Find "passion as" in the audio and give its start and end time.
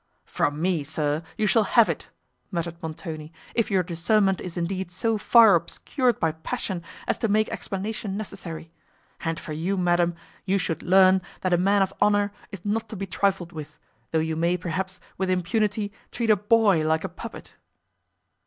6.31-7.19